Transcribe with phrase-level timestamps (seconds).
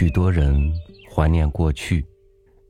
[0.00, 0.72] 许多人
[1.14, 2.06] 怀念过去，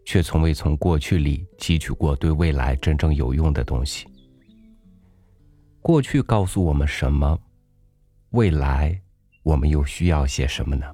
[0.04, 4.04] 却从未从过去里汲取过对未来真正有用的东西。
[5.80, 7.38] 过去告诉我们什么？
[8.30, 9.00] 未来
[9.44, 10.92] 我们又需要些什么呢？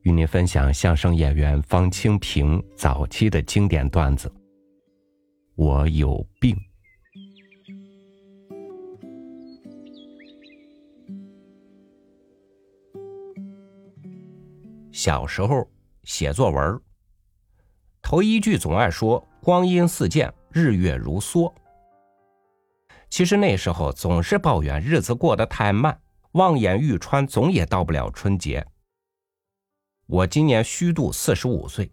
[0.00, 4.28] 与您分享相声演员方清平早期的经典段子
[5.54, 6.56] ：“我有病。”
[15.04, 15.68] 小时候
[16.04, 16.80] 写作文，
[18.00, 21.52] 头一句总爱说“光阴似箭，日月如梭”。
[23.10, 26.00] 其实那时候总是抱怨日子过得太慢，
[26.34, 28.64] 望眼欲穿，总也到不了春节。
[30.06, 31.90] 我今年虚度四十五岁，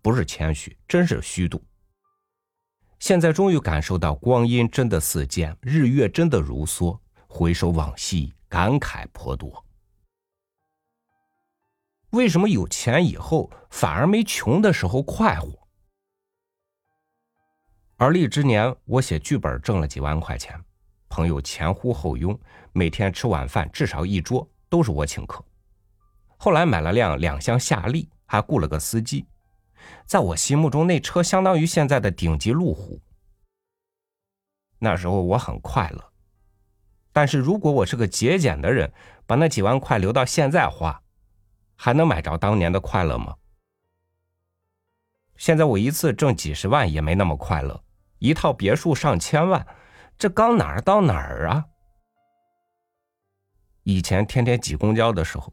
[0.00, 1.62] 不是谦虚，真是虚度。
[3.00, 9.63] 现在终于感受到光阴真的似箭，日月真的如梭，回首往昔，感慨颇多。
[12.14, 15.50] 为什么有钱以后反而没穷的时候快活？
[17.96, 20.56] 而立之年，我写剧本挣了几万块钱，
[21.08, 22.38] 朋友前呼后拥，
[22.72, 25.44] 每天吃晚饭至少一桌都是我请客。
[26.36, 29.26] 后来买了辆两厢夏利，还雇了个司机，
[30.06, 33.00] 在我心目中，那车相当于现在的顶级路虎。
[34.78, 36.12] 那时候我很快乐，
[37.12, 38.92] 但是如果我是个节俭的人，
[39.26, 41.00] 把那几万块留到现在花。
[41.76, 43.34] 还能买着当年的快乐吗？
[45.36, 47.82] 现在我一次挣几十万也没那么快乐，
[48.18, 49.66] 一套别墅上千万，
[50.16, 51.64] 这刚哪儿到哪儿啊？
[53.82, 55.52] 以前天天挤公交的时候，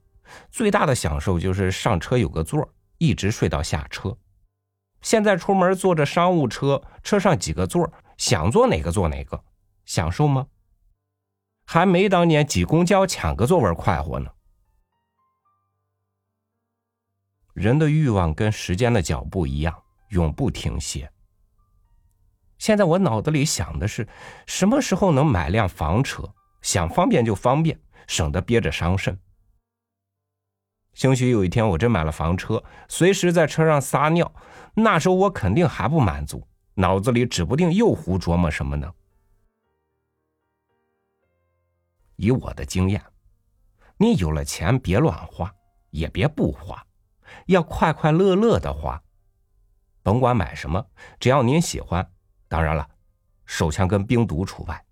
[0.52, 4.16] 最大的享受就是上车有个座，一直睡到下车。
[5.02, 9.44] 现在出门坐着商务车，车上几个座，想坐哪个坐哪个，
[9.84, 10.46] 享受吗？
[11.66, 14.32] 还没当年挤公交抢个座位快活呢。
[17.54, 19.76] 人的欲望跟时间的脚步一样，
[20.10, 21.12] 永不停歇。
[22.58, 24.08] 现在我脑子里想的是，
[24.46, 26.32] 什么时候能买辆房车？
[26.62, 29.18] 想方便就方便，省得憋着伤肾。
[30.94, 34.32] 兴许有一天我真买了房车，随时在车上撒尿，
[34.76, 38.94] 那时候我肯定还不满足，脑子里指不定又胡琢磨什么呢。
[42.16, 43.02] 以我的经验，
[43.98, 45.52] 你有了钱别乱花，
[45.90, 46.86] 也别不花。
[47.48, 49.02] 要快快乐乐的花，
[50.04, 50.86] 甭管买什么，
[51.20, 52.12] 只要您喜欢。
[52.48, 52.90] 当然了，
[53.46, 54.86] 手枪跟冰毒除外。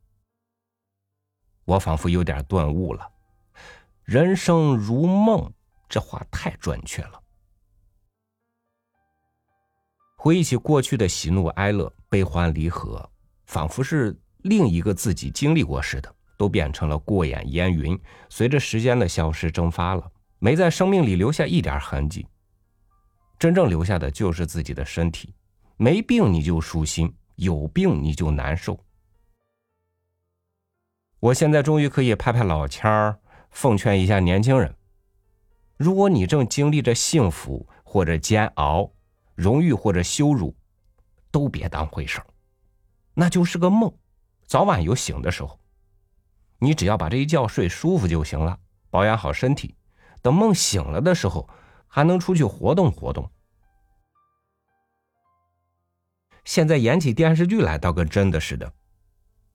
[1.66, 3.08] 我仿佛有点顿悟了，
[4.04, 5.52] 人生如梦，
[5.88, 7.22] 这话太准确了。
[10.18, 13.10] 回忆起过去的喜怒哀乐、悲欢离合，
[13.46, 17.98] 仿佛是另一个自己经历过似的，都变成了过眼烟云，
[18.30, 20.12] 随着时间的消失蒸发了。
[20.40, 22.26] 没在生命里留下一点痕迹，
[23.38, 25.36] 真正留下的就是自己的身体。
[25.76, 28.78] 没病你就舒心，有病你就难受。
[31.20, 33.20] 我现在终于可以拍拍老腔儿，
[33.52, 34.74] 奉劝一下年轻人：
[35.78, 38.92] 如果你正经历着幸福或者煎熬、
[39.36, 40.56] 荣誉或者羞辱，
[41.32, 42.28] 都别当回事儿，
[43.14, 43.94] 那就是个梦，
[44.46, 45.60] 早晚有醒的时候。
[46.60, 49.76] 你只要把这一觉睡舒服就行了，保养好身体。
[50.22, 51.50] 等梦醒了的时候，
[51.88, 53.30] 还能出去活动活动。
[56.46, 58.74] 现在演起电视剧来，倒跟真的似的。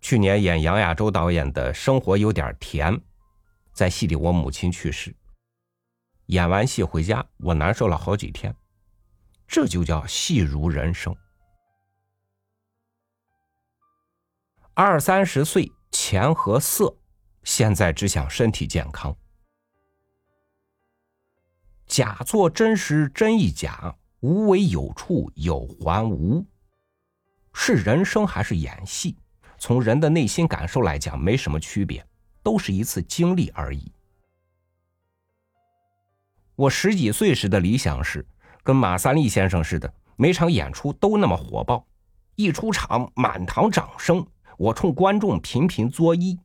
[0.00, 2.92] 去年演杨亚洲导演的《生活有点甜》，
[3.72, 5.16] 在戏里我母亲去世，
[6.26, 8.54] 演完戏回家，我难受了好几天。
[9.48, 11.16] 这就叫戏如人生。
[14.74, 16.97] 二三十岁，钱和色，
[17.42, 19.16] 现在只想身体健康。
[21.87, 26.45] 假作真时真亦假，无为有处有还无。
[27.53, 29.17] 是人生还是演戏？
[29.59, 32.04] 从人的内心感受来讲，没什么区别，
[32.42, 33.92] 都是一次经历而已。
[36.57, 38.27] 我十几岁时的理想是
[38.63, 41.87] 跟马三立先生似的，每场演出都那么火爆，
[42.34, 44.27] 一出场满堂掌声，
[44.59, 46.39] 我冲观众频频作揖。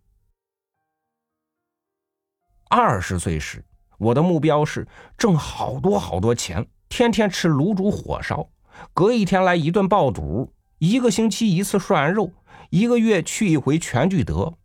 [2.70, 3.64] 二十岁时。
[4.00, 4.88] 我的目标是
[5.18, 8.50] 挣好多好多钱，天天吃卤煮火烧，
[8.94, 12.32] 隔一天来一顿爆肚，一个星期一次涮肉，
[12.70, 14.58] 一个月去一回全聚德。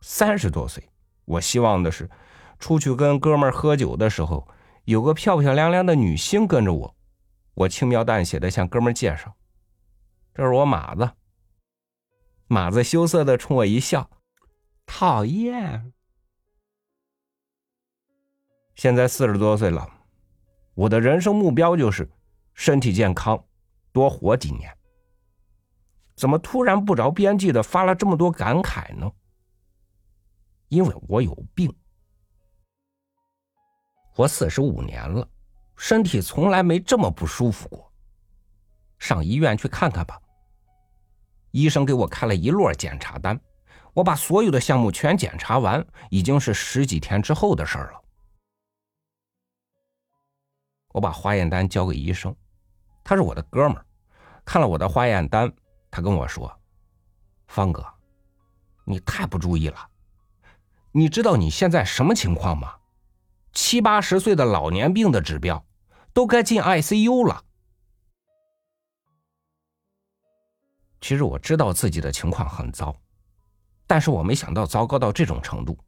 [0.00, 0.88] 三十多岁，
[1.24, 2.08] 我希望的是
[2.60, 4.46] 出去跟哥们喝酒的时候，
[4.84, 6.96] 有个漂漂亮亮的女星跟着我，
[7.54, 9.34] 我轻描淡写的向哥们介绍
[10.32, 11.10] ：“这是我马子。”
[12.46, 14.08] 马子羞涩的冲我一笑
[14.86, 15.92] ：“讨厌。”
[18.86, 19.84] 现在四十多岁了，
[20.74, 22.08] 我的人生目标就是
[22.54, 23.44] 身体健康，
[23.90, 24.72] 多活几年。
[26.14, 29.10] 怎么突然不着边际的发了这么多感慨呢？
[30.68, 31.68] 因为我有病，
[34.12, 35.28] 活四十五年了，
[35.74, 37.92] 身体从来没这么不舒服过。
[39.00, 40.16] 上医院去看看吧。
[41.50, 43.36] 医生给我开了一摞检查单，
[43.94, 48.02] 我把所有的项目全检查完，已经是十几天之后的事了。
[50.96, 52.34] 我把化验单交给医生，
[53.04, 53.84] 他是我的哥们儿，
[54.46, 55.52] 看了我的化验单。
[55.90, 56.50] 他跟我说
[57.48, 57.86] ：“方哥，
[58.86, 59.90] 你太不注意了。
[60.92, 62.76] 你知道你现在什么情况吗？
[63.52, 65.62] 七八十岁的老年病的指标，
[66.14, 67.44] 都该进 ICU 了。”
[71.02, 72.96] 其实我知道自己的情况很糟，
[73.86, 75.78] 但是我没想到糟糕到这种程度。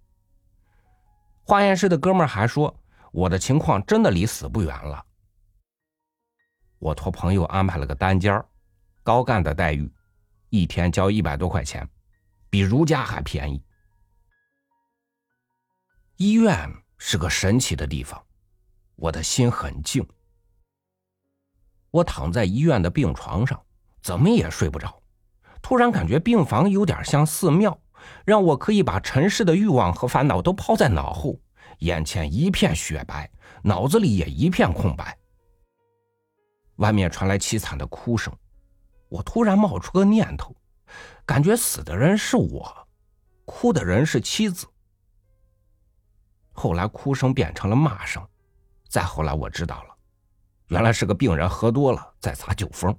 [1.44, 2.76] 化验室的哥们还说
[3.12, 5.04] 我的情况真的离死不远了。
[6.78, 8.44] 我托朋友安排了个单间
[9.02, 9.90] 高干的待遇。
[10.50, 11.86] 一天交一百多块钱，
[12.48, 13.62] 比如家还便宜。
[16.16, 18.24] 医院是个神奇的地方，
[18.96, 20.06] 我的心很静。
[21.90, 23.62] 我躺在医院的病床上，
[24.00, 25.02] 怎么也睡不着。
[25.60, 27.78] 突然感觉病房有点像寺庙，
[28.24, 31.38] 让我可以把尘世的欲望和烦恼都抛在脑后，
[31.78, 33.30] 眼前一片雪白，
[33.62, 35.16] 脑子里也一片空白。
[36.76, 38.32] 外面传来凄惨的哭声。
[39.08, 40.54] 我突然冒出个念头，
[41.24, 42.88] 感觉死的人是我，
[43.46, 44.66] 哭的人是妻子。
[46.52, 48.22] 后来哭声变成了骂声，
[48.88, 49.96] 再后来我知道了，
[50.66, 52.94] 原来是个病人喝多了在撒酒疯。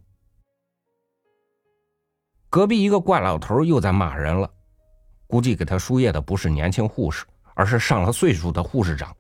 [2.50, 4.52] 隔壁一个怪老头又在骂人了，
[5.28, 7.24] 估计给他输液的不是年轻护士，
[7.60, 9.14] 而是上了岁数的护士长。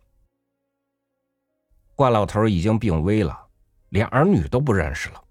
[1.93, 3.37] 怪老头已经病危了，
[3.89, 5.21] 连儿女都不认识了。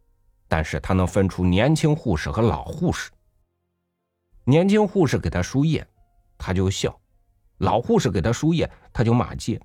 [0.47, 3.11] 但是他能分出年轻护士和老护士。
[4.45, 5.87] 年轻护士给他输液，
[6.37, 6.91] 他就笑；
[7.57, 9.59] 老护士给他输液，他就骂街。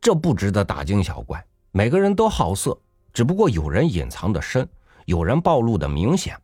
[0.00, 2.80] 这不值得大惊小怪，每个人都好色，
[3.12, 4.68] 只不过有人隐藏的深，
[5.06, 6.40] 有人暴露的明显。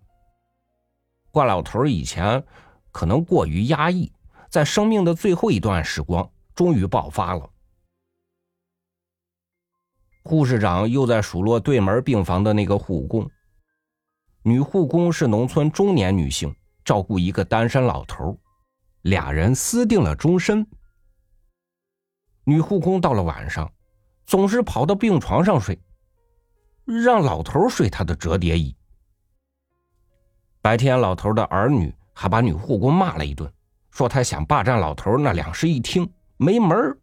[1.30, 2.44] 怪老头以前
[2.90, 4.12] 可能过于压抑，
[4.50, 7.50] 在生命的最后一段时光，终于爆发了。
[10.22, 13.31] 护士长又在数落对门病房的那个护工。
[14.43, 16.54] 女护工是农村中年女性，
[16.84, 18.38] 照顾一个单身老头，
[19.02, 20.66] 俩人私定了终身。
[22.44, 23.72] 女护工到了晚上，
[24.25, 25.81] 总是跑到病床上睡，
[26.84, 28.76] 让老头睡她的折叠椅。
[30.60, 33.52] 白天，老头的儿女还把女护工骂了一顿，
[33.96, 36.98] 说他想霸占老头那两室一厅，没门儿。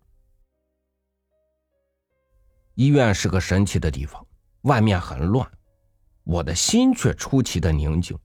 [2.76, 4.24] 医院是个神奇的地方，
[4.62, 5.52] 外面很乱，
[6.24, 8.16] 我的心却出奇的宁静。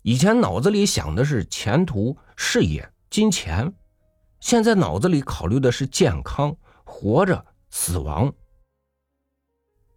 [0.00, 3.70] 以前脑子里想的是前途、事业、金钱，
[4.40, 8.32] 现在脑子里考虑的是健康、活着、死亡。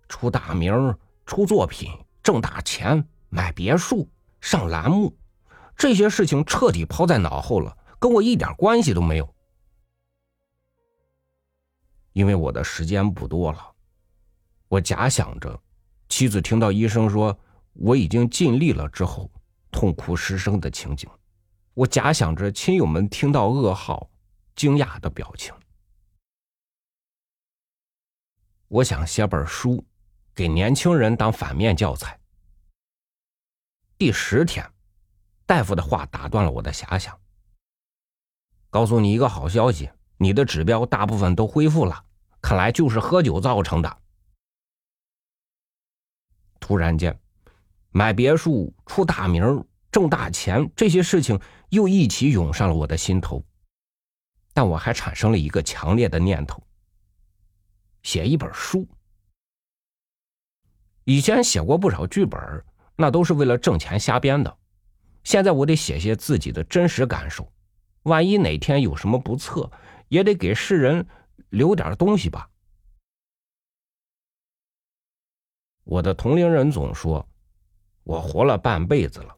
[0.09, 0.93] 出大名、
[1.25, 1.89] 出作品、
[2.21, 4.09] 挣大钱、买别墅、
[4.41, 5.17] 上栏目，
[5.77, 9.35] 这些事情彻底抛在脑后了，跟我一点关系都没有。
[12.13, 13.75] 因为我的时间不多了，
[14.67, 15.61] 我假想着
[16.09, 17.37] 妻子听到医生说
[17.73, 19.29] 我已经尽力了之后
[19.69, 21.07] 痛哭失声的情景，
[21.75, 24.09] 我假想着亲友们听到噩耗
[24.55, 25.53] 惊讶的表情。
[28.67, 29.85] 我想写本书，
[30.33, 32.19] 给年轻人当反面教材。
[33.95, 34.67] 第十天，
[35.47, 37.19] 大夫的话打断了我的遐想。
[38.69, 42.03] 告诉你一个好消息，你的指标大部分都恢复了。
[42.41, 43.97] 看来就是喝酒造成的。
[46.59, 47.17] 突然间，
[47.91, 51.39] 买别墅、出大名、挣大钱这些事情
[51.69, 53.43] 又一起涌上了我的心头，
[54.53, 56.61] 但我还产生了一个强烈的念头：
[58.03, 58.87] 写一本书。
[61.05, 62.65] 以前写过不少剧本，
[62.97, 64.57] 那都是为了挣钱瞎编的。
[65.27, 67.51] 现在我得写些自己的真实感受，
[68.03, 69.69] 万一哪天有什么不测，
[70.07, 71.05] 也得给世人。
[71.49, 72.49] 留点东西吧。
[75.83, 77.27] 我的同龄人总说，
[78.03, 79.35] 我活了半辈子了。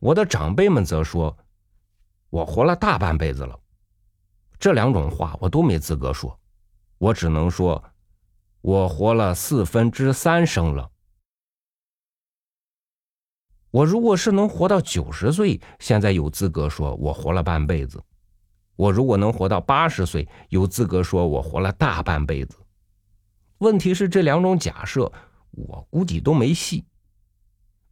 [0.00, 1.36] 我的长辈们则说，
[2.30, 3.56] 我活了大半辈子了。
[4.58, 6.36] 这两种话我都没资格说，
[6.98, 7.82] 我只能说，
[8.60, 10.91] 我活了四分之三生了。
[13.72, 18.00] 我如果是能活到九十岁，现在有资格说我活了半辈子。
[18.76, 22.58] 我如果能活到八十岁，有资格说我活了大半辈子。
[23.58, 25.10] 问题是这两种假设，
[25.52, 26.84] 我估计都没戏。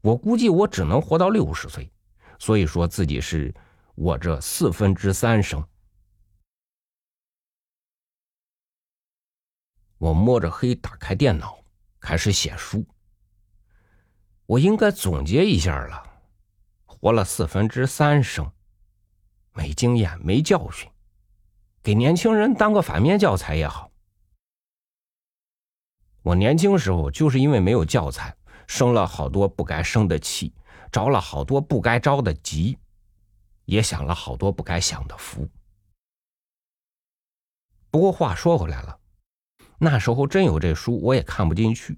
[0.02, 1.90] 我估计我只能活到六十岁，
[2.38, 3.54] 所以说自己是
[3.94, 5.66] 我这四分之三生。
[9.96, 11.58] 我摸着黑打开电脑，
[12.00, 12.84] 开始写书。
[14.50, 16.02] 我应该总结一下了，
[16.84, 18.50] 活了四分之三生，
[19.52, 20.90] 没经验，没教训，
[21.84, 23.92] 给年轻人当个反面教材也好。
[26.22, 30.52] 我年轻时候就是因为没有教材，生了好多不该生的气，
[30.90, 32.76] 着了好多不该着的急，
[33.66, 35.48] 也享了好多不该享的福。
[37.88, 38.98] 不过话说回来了，
[39.78, 41.96] 那时候真有这书，我也看不进去。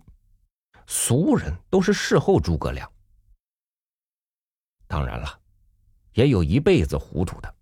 [0.86, 2.90] 俗人都是事后诸葛亮，
[4.86, 5.40] 当然了，
[6.12, 7.54] 也有一辈子糊涂的，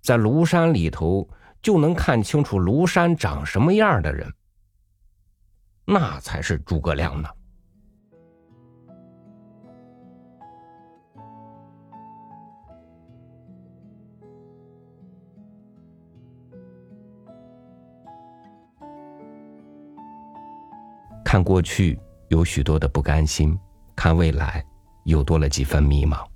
[0.00, 1.28] 在庐山里头
[1.62, 4.32] 就能看清楚庐山长什么样的人，
[5.84, 7.28] 那才是诸葛亮呢。
[21.28, 23.54] 看过去有许多的不甘心，
[23.94, 24.64] 看未来
[25.04, 26.26] 又多了几分迷茫。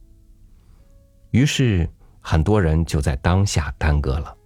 [1.31, 1.89] 于是
[2.21, 4.37] 很多人就在当下耽搁了，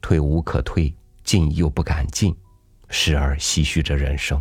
[0.00, 0.94] 退无可退，
[1.24, 2.32] 进又不敢进，
[2.90, 4.40] 时而唏嘘着人生。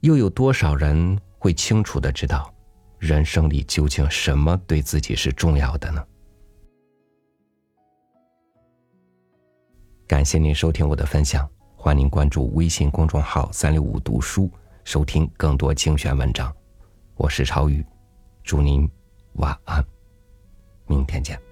[0.00, 2.50] 又有多少人会清楚的知道，
[2.98, 6.02] 人生里究竟什么对自己是重要的呢？
[10.06, 11.46] 感谢您收听我的分享。
[11.88, 14.50] 欢迎关注微信公众号“三六五读书”，
[14.84, 16.54] 收听更多精选文章。
[17.14, 17.82] 我是超宇，
[18.44, 18.86] 祝您
[19.36, 19.82] 晚安，
[20.86, 21.47] 明天见。